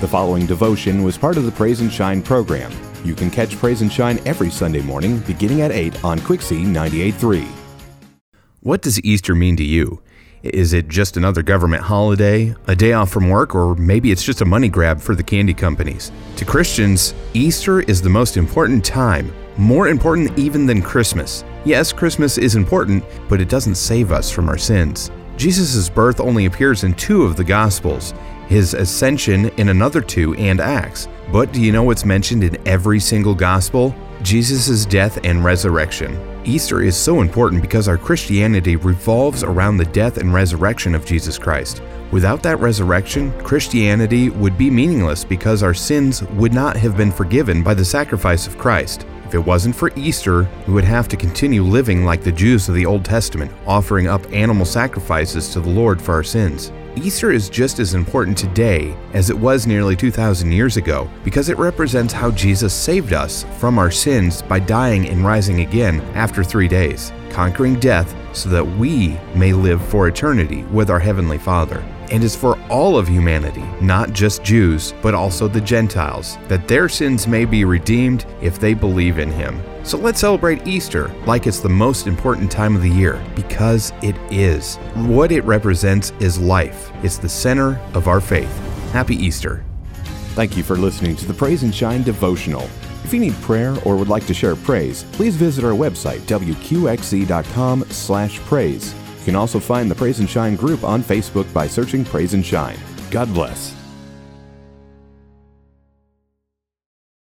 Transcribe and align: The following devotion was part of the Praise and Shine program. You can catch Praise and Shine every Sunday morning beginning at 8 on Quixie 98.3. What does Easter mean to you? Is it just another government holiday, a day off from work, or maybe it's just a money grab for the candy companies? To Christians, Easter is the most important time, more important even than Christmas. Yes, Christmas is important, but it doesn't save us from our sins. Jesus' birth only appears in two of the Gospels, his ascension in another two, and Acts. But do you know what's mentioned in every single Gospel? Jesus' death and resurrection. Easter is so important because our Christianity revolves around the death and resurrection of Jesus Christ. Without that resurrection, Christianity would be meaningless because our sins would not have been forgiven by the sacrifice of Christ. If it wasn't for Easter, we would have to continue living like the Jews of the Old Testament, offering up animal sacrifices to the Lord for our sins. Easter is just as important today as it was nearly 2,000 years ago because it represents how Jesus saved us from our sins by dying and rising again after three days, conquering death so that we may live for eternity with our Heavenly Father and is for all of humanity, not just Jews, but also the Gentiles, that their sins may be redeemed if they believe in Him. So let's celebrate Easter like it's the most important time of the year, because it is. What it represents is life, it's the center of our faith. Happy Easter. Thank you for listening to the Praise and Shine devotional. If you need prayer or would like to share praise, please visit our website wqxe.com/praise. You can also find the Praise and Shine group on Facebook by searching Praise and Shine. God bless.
The 0.00 0.06
following 0.06 0.46
devotion 0.46 1.02
was 1.02 1.18
part 1.18 1.36
of 1.36 1.44
the 1.44 1.50
Praise 1.50 1.80
and 1.80 1.92
Shine 1.92 2.22
program. 2.22 2.70
You 3.04 3.16
can 3.16 3.32
catch 3.32 3.56
Praise 3.56 3.82
and 3.82 3.92
Shine 3.92 4.20
every 4.24 4.48
Sunday 4.48 4.80
morning 4.80 5.18
beginning 5.26 5.60
at 5.62 5.72
8 5.72 6.04
on 6.04 6.20
Quixie 6.20 6.62
98.3. 6.62 7.44
What 8.60 8.80
does 8.80 9.02
Easter 9.02 9.34
mean 9.34 9.56
to 9.56 9.64
you? 9.64 10.00
Is 10.44 10.72
it 10.72 10.86
just 10.86 11.16
another 11.16 11.42
government 11.42 11.82
holiday, 11.82 12.54
a 12.68 12.76
day 12.76 12.92
off 12.92 13.10
from 13.10 13.28
work, 13.28 13.56
or 13.56 13.74
maybe 13.74 14.12
it's 14.12 14.22
just 14.22 14.40
a 14.40 14.44
money 14.44 14.68
grab 14.68 15.00
for 15.00 15.16
the 15.16 15.22
candy 15.24 15.52
companies? 15.52 16.12
To 16.36 16.44
Christians, 16.44 17.12
Easter 17.34 17.80
is 17.80 18.00
the 18.00 18.08
most 18.08 18.36
important 18.36 18.84
time, 18.84 19.32
more 19.56 19.88
important 19.88 20.38
even 20.38 20.64
than 20.64 20.80
Christmas. 20.80 21.42
Yes, 21.64 21.92
Christmas 21.92 22.38
is 22.38 22.54
important, 22.54 23.02
but 23.28 23.40
it 23.40 23.48
doesn't 23.48 23.74
save 23.74 24.12
us 24.12 24.30
from 24.30 24.48
our 24.48 24.58
sins. 24.58 25.10
Jesus' 25.36 25.88
birth 25.88 26.20
only 26.20 26.46
appears 26.46 26.84
in 26.84 26.94
two 26.94 27.24
of 27.24 27.34
the 27.34 27.42
Gospels, 27.42 28.14
his 28.48 28.74
ascension 28.74 29.50
in 29.58 29.68
another 29.68 30.00
two, 30.00 30.34
and 30.34 30.60
Acts. 30.60 31.06
But 31.30 31.52
do 31.52 31.60
you 31.60 31.70
know 31.70 31.82
what's 31.82 32.04
mentioned 32.04 32.42
in 32.42 32.56
every 32.66 32.98
single 32.98 33.34
Gospel? 33.34 33.94
Jesus' 34.22 34.84
death 34.84 35.18
and 35.24 35.44
resurrection. 35.44 36.18
Easter 36.44 36.80
is 36.80 36.96
so 36.96 37.20
important 37.20 37.60
because 37.62 37.88
our 37.88 37.98
Christianity 37.98 38.76
revolves 38.76 39.44
around 39.44 39.76
the 39.76 39.84
death 39.84 40.16
and 40.16 40.32
resurrection 40.32 40.94
of 40.94 41.04
Jesus 41.04 41.38
Christ. 41.38 41.82
Without 42.10 42.42
that 42.42 42.58
resurrection, 42.58 43.30
Christianity 43.42 44.30
would 44.30 44.56
be 44.56 44.70
meaningless 44.70 45.24
because 45.24 45.62
our 45.62 45.74
sins 45.74 46.22
would 46.22 46.54
not 46.54 46.74
have 46.76 46.96
been 46.96 47.12
forgiven 47.12 47.62
by 47.62 47.74
the 47.74 47.84
sacrifice 47.84 48.46
of 48.46 48.56
Christ. 48.56 49.04
If 49.26 49.34
it 49.34 49.38
wasn't 49.38 49.76
for 49.76 49.92
Easter, 49.94 50.48
we 50.66 50.72
would 50.72 50.84
have 50.84 51.06
to 51.08 51.16
continue 51.18 51.62
living 51.62 52.06
like 52.06 52.22
the 52.22 52.32
Jews 52.32 52.66
of 52.66 52.74
the 52.74 52.86
Old 52.86 53.04
Testament, 53.04 53.52
offering 53.66 54.08
up 54.08 54.24
animal 54.32 54.64
sacrifices 54.64 55.50
to 55.50 55.60
the 55.60 55.68
Lord 55.68 56.00
for 56.00 56.14
our 56.14 56.24
sins. 56.24 56.72
Easter 56.98 57.30
is 57.30 57.48
just 57.48 57.78
as 57.78 57.94
important 57.94 58.36
today 58.36 58.96
as 59.12 59.30
it 59.30 59.38
was 59.38 59.66
nearly 59.66 59.94
2,000 59.94 60.52
years 60.52 60.76
ago 60.76 61.08
because 61.24 61.48
it 61.48 61.58
represents 61.58 62.12
how 62.12 62.30
Jesus 62.30 62.74
saved 62.74 63.12
us 63.12 63.44
from 63.58 63.78
our 63.78 63.90
sins 63.90 64.42
by 64.42 64.58
dying 64.58 65.08
and 65.08 65.24
rising 65.24 65.60
again 65.60 66.00
after 66.14 66.42
three 66.42 66.68
days, 66.68 67.12
conquering 67.30 67.78
death 67.78 68.14
so 68.36 68.48
that 68.48 68.64
we 68.64 69.18
may 69.34 69.52
live 69.52 69.82
for 69.88 70.08
eternity 70.08 70.64
with 70.64 70.90
our 70.90 70.98
Heavenly 70.98 71.38
Father 71.38 71.84
and 72.10 72.24
is 72.24 72.34
for 72.34 72.58
all 72.68 72.96
of 72.96 73.08
humanity, 73.08 73.64
not 73.80 74.12
just 74.12 74.42
Jews, 74.42 74.94
but 75.02 75.14
also 75.14 75.48
the 75.48 75.60
Gentiles, 75.60 76.38
that 76.48 76.68
their 76.68 76.88
sins 76.88 77.26
may 77.26 77.44
be 77.44 77.64
redeemed 77.64 78.26
if 78.40 78.58
they 78.58 78.74
believe 78.74 79.18
in 79.18 79.30
Him. 79.30 79.60
So 79.88 79.96
let's 79.96 80.20
celebrate 80.20 80.66
Easter 80.66 81.08
like 81.24 81.46
it's 81.46 81.60
the 81.60 81.68
most 81.70 82.06
important 82.06 82.52
time 82.52 82.76
of 82.76 82.82
the 82.82 82.90
year, 82.90 83.24
because 83.34 83.94
it 84.02 84.16
is. 84.30 84.76
What 84.94 85.32
it 85.32 85.42
represents 85.44 86.12
is 86.20 86.38
life, 86.38 86.92
it's 87.02 87.16
the 87.16 87.30
center 87.30 87.80
of 87.94 88.06
our 88.06 88.20
faith. 88.20 88.54
Happy 88.92 89.16
Easter. 89.16 89.64
Thank 90.34 90.58
you 90.58 90.62
for 90.62 90.76
listening 90.76 91.16
to 91.16 91.24
the 91.24 91.32
Praise 91.32 91.62
and 91.62 91.74
Shine 91.74 92.02
devotional. 92.02 92.68
If 93.02 93.14
you 93.14 93.18
need 93.18 93.32
prayer 93.36 93.78
or 93.86 93.96
would 93.96 94.08
like 94.08 94.26
to 94.26 94.34
share 94.34 94.56
praise, 94.56 95.04
please 95.12 95.36
visit 95.36 95.64
our 95.64 95.72
website 95.72 96.20
wqxe.com/praise. 96.26 98.94
You 98.94 99.24
can 99.24 99.36
also 99.36 99.58
find 99.58 99.90
the 99.90 99.94
Praise 99.94 100.20
and 100.20 100.28
Shine 100.28 100.54
group 100.54 100.84
on 100.84 101.02
Facebook 101.02 101.50
by 101.54 101.66
searching 101.66 102.04
Praise 102.04 102.34
and 102.34 102.44
Shine. 102.44 102.76
God 103.10 103.32
bless. 103.32 103.77